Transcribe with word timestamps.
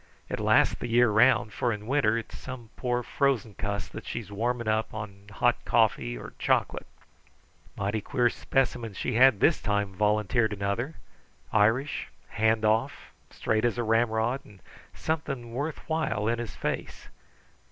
It 0.29 0.39
lasts 0.39 0.73
the 0.73 0.87
year 0.87 1.11
round, 1.11 1.53
for 1.53 1.71
in 1.71 1.85
winter 1.85 2.17
it's 2.17 2.35
some 2.35 2.71
poor, 2.75 3.03
frozen 3.03 3.53
cuss 3.53 3.87
that 3.89 4.03
she's 4.07 4.31
warming 4.31 4.67
up 4.67 4.95
on 4.95 5.27
hot 5.29 5.63
coffee 5.63 6.17
or 6.17 6.33
chocolate." 6.39 6.87
"Mighty 7.77 8.01
queer 8.01 8.27
specimen 8.31 8.95
she 8.95 9.13
had 9.13 9.39
this 9.41 9.61
time," 9.61 9.93
volunteered 9.93 10.53
another. 10.53 10.95
"Irish, 11.53 12.07
hand 12.29 12.65
off, 12.65 13.11
straight 13.29 13.63
as 13.63 13.77
a 13.77 13.83
ramrod, 13.83 14.43
and 14.43 14.63
something 14.95 15.53
worth 15.53 15.87
while 15.87 16.27
in 16.27 16.39
his 16.39 16.55
face. 16.55 17.09